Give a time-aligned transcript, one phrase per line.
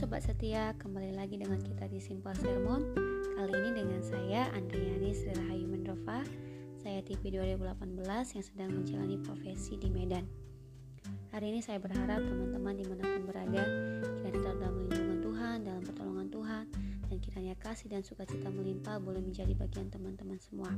[0.00, 2.96] Sobat Setia, kembali lagi dengan kita di Simple Sermon.
[3.36, 6.24] Kali ini dengan saya Andriani Sri Rahayu Mendrova
[6.80, 10.24] Saya TV 2018 yang sedang menjalani profesi di Medan.
[11.36, 13.60] Hari ini saya berharap teman-teman di mana pun berada
[14.00, 16.64] Kiranya tetap dalam lindungan Tuhan, dalam pertolongan Tuhan
[17.04, 20.72] Dan kiranya kasih dan sukacita melimpah boleh menjadi bagian teman-teman semua.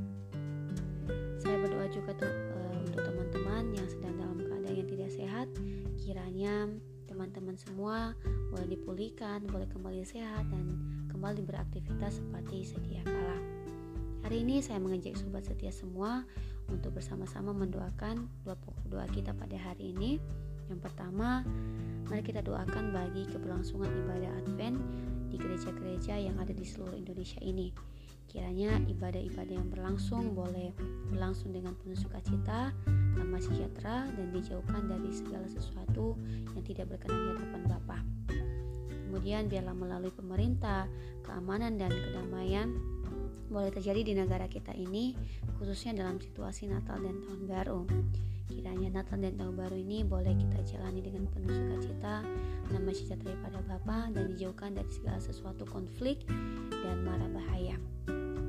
[1.38, 5.46] Saya berdoa juga tuh, uh, untuk teman-teman yang sedang dalam keadaan yang tidak sehat
[5.94, 6.74] Kiranya
[7.06, 8.18] teman-teman semua
[8.52, 10.76] boleh dipulihkan, boleh kembali sehat dan
[11.08, 13.40] kembali beraktivitas seperti sedia kala.
[14.28, 16.22] Hari ini saya mengajak sobat setia semua
[16.68, 20.20] untuk bersama-sama mendoakan dua pokok doa kita pada hari ini.
[20.68, 21.42] Yang pertama,
[22.06, 24.78] mari kita doakan bagi keberlangsungan ibadah Advent
[25.32, 27.72] di gereja-gereja yang ada di seluruh Indonesia ini.
[28.28, 30.72] Kiranya ibadah-ibadah yang berlangsung boleh
[31.12, 32.72] berlangsung dengan penuh sukacita,
[33.16, 36.16] damai sejahtera, dan dijauhkan dari segala sesuatu
[36.56, 38.21] yang tidak berkenan di hadapan Bapa.
[39.12, 40.88] Kemudian biarlah melalui pemerintah,
[41.20, 42.72] keamanan dan kedamaian
[43.52, 45.12] boleh terjadi di negara kita ini,
[45.60, 47.84] khususnya dalam situasi Natal dan Tahun Baru.
[48.48, 52.24] Kiranya Natal dan Tahun Baru ini boleh kita jalani dengan penuh sukacita,
[52.72, 56.24] nama sejahtera pada Bapa dan dijauhkan dari segala sesuatu konflik
[56.72, 57.76] dan mara bahaya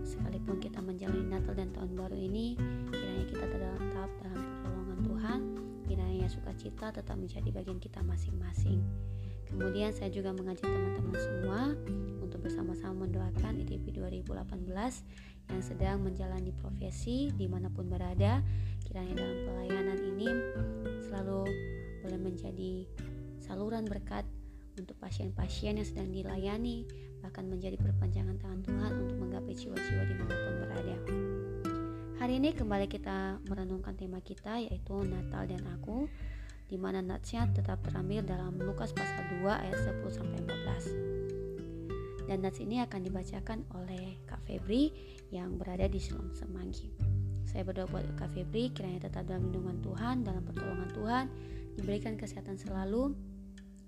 [0.04, 2.56] sekalipun kita menjalani Natal dan Tahun Baru ini,
[2.88, 5.40] kiranya kita tetap dalam pertolongan Tuhan,
[5.88, 8.80] kiranya sukacita tetap menjadi bagian kita masing-masing.
[9.54, 11.60] Kemudian saya juga mengajak teman-teman semua
[12.26, 14.66] untuk bersama-sama mendoakan ITP 2018
[15.54, 18.42] yang sedang menjalani profesi di mana pun berada.
[18.82, 20.30] Kiranya dalam pelayanan ini
[21.06, 21.46] selalu
[22.02, 22.90] boleh menjadi
[23.38, 24.26] saluran berkat
[24.74, 26.90] untuk pasien-pasien yang sedang dilayani,
[27.22, 30.98] bahkan menjadi perpanjangan tangan Tuhan untuk menggapai jiwa-jiwa di mana pun berada.
[32.18, 36.10] Hari ini kembali kita merenungkan tema kita yaitu Natal dan Aku,
[36.74, 42.26] di mana natsnya tetap terambil dalam Lukas pasal 2 ayat 10 sampai 14.
[42.26, 44.90] Dan nats ini akan dibacakan oleh Kak Febri
[45.30, 46.90] yang berada di Silom Semanggi.
[47.46, 51.26] Saya berdoa buat Kak Febri kiranya tetap dalam lindungan Tuhan, dalam pertolongan Tuhan,
[51.78, 53.14] diberikan kesehatan selalu,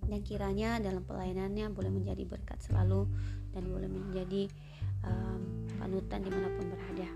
[0.06, 3.10] dan kiranya dalam pelayanannya boleh menjadi berkat selalu
[3.50, 4.46] dan boleh menjadi
[5.02, 7.10] um, panutan di mana pun berada.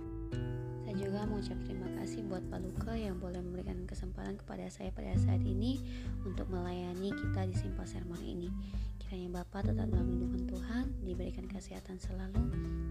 [0.81, 5.13] Saya juga mengucap terima kasih buat Pak Luka yang boleh memberikan kesempatan kepada saya pada
[5.21, 5.77] saat ini
[6.25, 8.49] untuk melayani kita di Simpel Sermon ini.
[8.97, 12.41] Kiranya Bapak tetap dalam lindungan Tuhan, diberikan kesehatan selalu,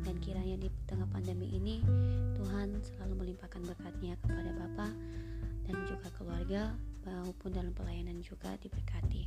[0.06, 1.82] dan kiranya di tengah pandemi ini
[2.38, 4.92] Tuhan selalu melimpahkan berkatnya kepada Bapak
[5.66, 6.62] dan juga keluarga
[7.02, 9.26] maupun dalam pelayanan juga diberkati.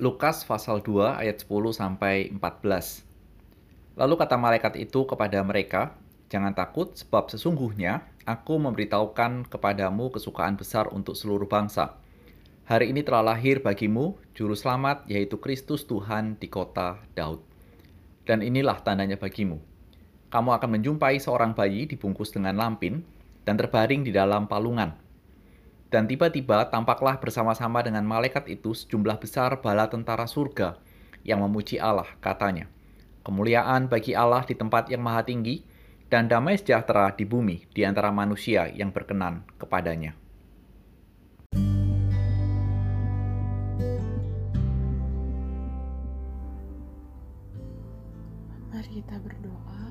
[0.00, 3.09] Lukas pasal 2 ayat 10 sampai 14.
[3.98, 5.98] Lalu kata malaikat itu kepada mereka,
[6.30, 11.98] "Jangan takut, sebab sesungguhnya aku memberitahukan kepadamu kesukaan besar untuk seluruh bangsa.
[12.70, 17.42] Hari ini telah lahir bagimu juru selamat, yaitu Kristus Tuhan di kota Daud.
[18.22, 19.58] Dan inilah tandanya bagimu.
[20.30, 23.02] Kamu akan menjumpai seorang bayi dibungkus dengan lampin
[23.42, 24.94] dan terbaring di dalam palungan."
[25.90, 30.78] Dan tiba-tiba tampaklah bersama-sama dengan malaikat itu sejumlah besar bala tentara surga
[31.26, 32.70] yang memuji Allah, katanya.
[33.30, 35.62] Kemuliaan bagi Allah di tempat yang maha tinggi,
[36.10, 40.18] dan damai sejahtera di bumi di antara manusia yang berkenan kepadanya.
[48.74, 49.82] Mari kita berdoa.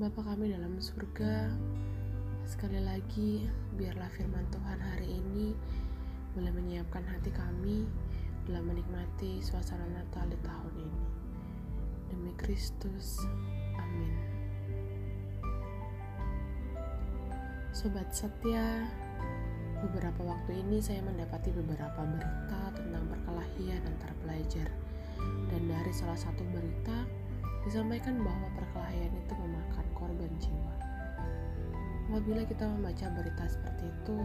[0.00, 1.52] Bapa kami dalam surga,
[2.48, 3.44] Sekali lagi,
[3.76, 5.52] biarlah firman Tuhan hari ini
[6.32, 7.84] boleh menyiapkan hati kami
[8.46, 11.02] dalam menikmati suasana Natal di tahun ini.
[12.06, 13.26] Demi Kristus,
[13.74, 14.14] amin.
[17.74, 18.86] Sobat setia,
[19.82, 24.70] beberapa waktu ini saya mendapati beberapa berita tentang perkelahian antar pelajar.
[25.50, 27.02] Dan dari salah satu berita,
[27.66, 30.74] disampaikan bahwa perkelahian itu memakan korban jiwa.
[32.06, 34.18] Apabila kita membaca berita seperti itu,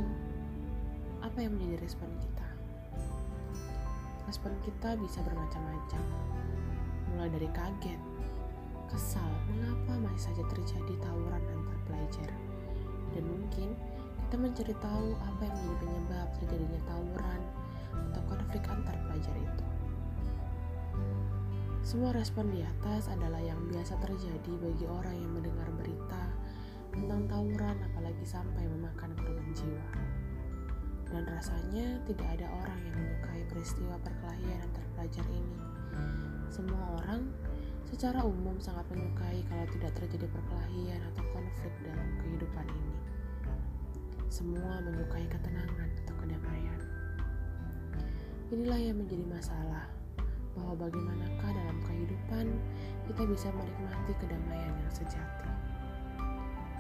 [1.26, 2.51] apa yang menjadi respon kita?
[4.32, 6.04] Respon kita bisa bermacam-macam,
[7.12, 8.00] mulai dari kaget,
[8.88, 12.32] kesal, mengapa masih saja terjadi tawuran antar pelajar,
[13.12, 13.76] dan mungkin
[14.24, 17.42] kita mencari tahu apa yang menjadi penyebab terjadinya tawuran
[17.92, 19.66] atau konflik antar pelajar itu.
[21.84, 26.24] Semua respon di atas adalah yang biasa terjadi bagi orang yang mendengar berita
[26.96, 29.84] tentang tawuran apalagi sampai memakan korban jiwa.
[31.12, 35.58] Dan rasanya tidak ada orang yang menyukai peristiwa perkelahian antar pelajar ini.
[36.48, 37.28] Semua orang
[37.92, 42.96] secara umum sangat menyukai kalau tidak terjadi perkelahian atau konflik dalam kehidupan ini.
[44.32, 46.80] Semua menyukai ketenangan atau kedamaian.
[48.52, 49.92] Inilah yang menjadi masalah,
[50.56, 52.46] bahwa bagaimanakah dalam kehidupan
[53.08, 55.50] kita bisa menikmati kedamaian yang sejati.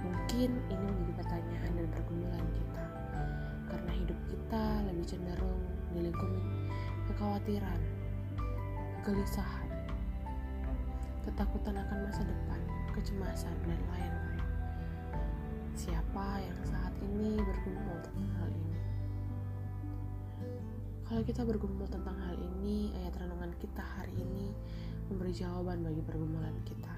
[0.01, 2.85] Mungkin ini menjadi pertanyaan dan pergumulan kita,
[3.71, 5.63] karena hidup kita lebih cenderung
[5.95, 6.61] dilingkupi
[7.11, 7.79] kekhawatiran,
[9.03, 9.69] kegelisahan,
[11.27, 12.61] ketakutan akan masa depan,
[12.95, 14.45] kecemasan, dan lain-lain.
[15.75, 18.79] Siapa yang saat ini bergumul tentang hal ini?
[21.03, 24.55] Kalau kita bergumul tentang hal ini, ayat renungan kita hari ini
[25.11, 26.95] memberi jawaban bagi pergumulan kita.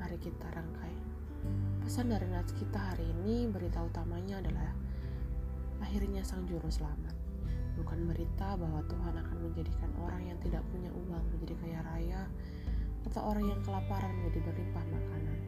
[0.00, 0.96] Mari kita rangkai.
[1.84, 4.72] Pesan dari nats kita hari ini berita utamanya adalah
[5.80, 7.16] akhirnya sang juru selamat.
[7.80, 12.22] Bukan berita bahwa Tuhan akan menjadikan orang yang tidak punya uang menjadi kaya raya
[13.08, 15.38] atau orang yang kelaparan menjadi berlimpah makanan.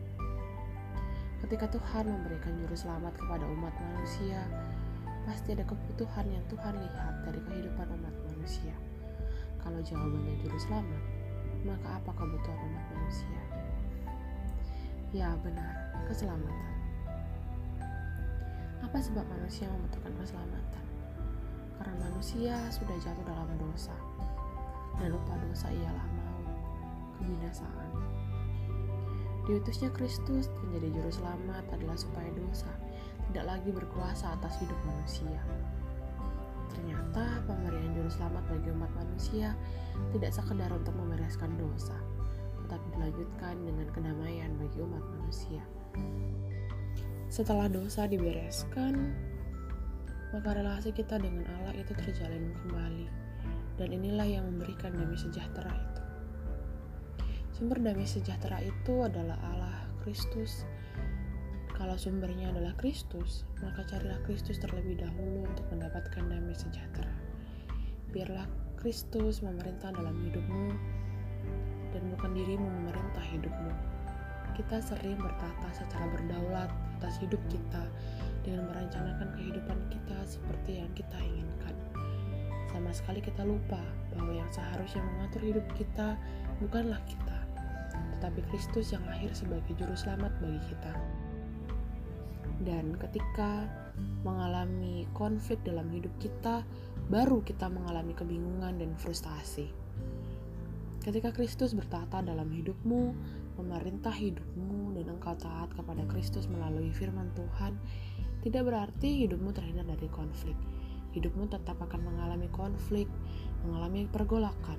[1.44, 4.40] Ketika Tuhan memberikan juru selamat kepada umat manusia,
[5.28, 8.74] pasti ada kebutuhan yang Tuhan lihat dari kehidupan umat manusia.
[9.60, 11.02] Kalau jawabannya juru selamat,
[11.62, 13.40] maka apa kebutuhan umat manusia?
[15.12, 16.81] Ya, benar, keselamatan.
[18.82, 20.84] Apa sebab manusia membutuhkan keselamatan?
[21.78, 23.94] Karena manusia sudah jatuh dalam dosa,
[24.98, 26.38] dan lupa dosa ialah mau
[27.18, 27.90] kebinasaan.
[29.46, 32.70] Diutusnya Kristus menjadi juru selamat adalah supaya dosa
[33.30, 35.40] tidak lagi berkuasa atas hidup manusia.
[36.74, 39.54] Ternyata pemberian juru selamat bagi umat manusia
[40.10, 41.94] tidak sekedar untuk membereskan dosa,
[42.66, 45.62] tetapi dilanjutkan dengan kedamaian bagi umat manusia.
[47.32, 49.08] Setelah dosa dibereskan,
[50.36, 53.08] maka relasi kita dengan Allah itu terjalin kembali.
[53.80, 56.02] Dan inilah yang memberikan damai sejahtera itu.
[57.56, 60.68] Sumber damai sejahtera itu adalah Allah Kristus.
[61.72, 67.16] Kalau sumbernya adalah Kristus, maka carilah Kristus terlebih dahulu untuk mendapatkan damai sejahtera.
[68.12, 68.44] Biarlah
[68.76, 70.68] Kristus memerintah dalam hidupmu
[71.96, 73.91] dan bukan dirimu memerintah hidupmu.
[74.52, 76.68] Kita sering bertata secara berdaulat
[77.00, 77.88] atas hidup kita
[78.44, 81.74] dengan merencanakan kehidupan kita seperti yang kita inginkan.
[82.68, 83.80] Sama sekali kita lupa
[84.12, 86.20] bahwa yang seharusnya mengatur hidup kita
[86.60, 87.38] bukanlah kita,
[88.16, 90.92] tetapi Kristus yang lahir sebagai juru selamat bagi kita.
[92.62, 93.66] Dan ketika
[94.22, 96.62] mengalami konflik dalam hidup kita,
[97.10, 99.68] baru kita mengalami kebingungan dan frustasi.
[101.02, 103.10] Ketika Kristus bertata dalam hidupmu,
[103.58, 107.74] memerintah hidupmu, dan engkau taat kepada Kristus melalui firman Tuhan,
[108.46, 110.54] tidak berarti hidupmu terhindar dari konflik.
[111.10, 113.10] Hidupmu tetap akan mengalami konflik,
[113.66, 114.78] mengalami pergolakan.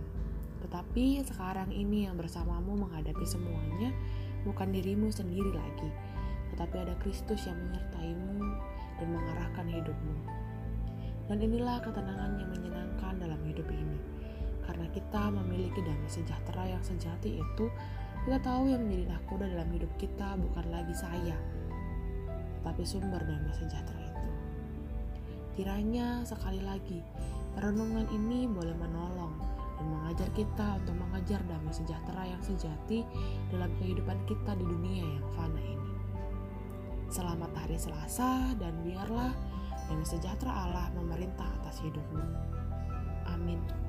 [0.63, 3.91] Tetapi sekarang ini yang bersamamu menghadapi semuanya
[4.47, 5.91] bukan dirimu sendiri lagi,
[6.55, 8.39] tetapi ada Kristus yang menyertaimu
[8.95, 10.15] dan mengarahkan hidupmu.
[11.27, 14.12] Dan inilah ketenangan yang menyenangkan dalam hidup ini
[14.63, 17.65] karena kita memiliki damai sejahtera yang sejati itu,
[18.23, 21.35] kita tahu yang menjadi nakoda dalam hidup kita bukan lagi saya,
[22.63, 24.29] tapi sumber damai sejahtera itu.
[25.59, 27.03] Kiranya sekali lagi,
[27.59, 29.35] renungan ini boleh menolong
[29.77, 33.03] dan mengajar kita untuk mengajar damai sejahtera yang sejati
[33.51, 35.91] dalam kehidupan kita di dunia yang fana ini.
[37.11, 39.35] Selamat hari Selasa dan biarlah
[39.91, 42.23] damai sejahtera Allah memerintah atas hidupmu.
[43.27, 43.82] Amin.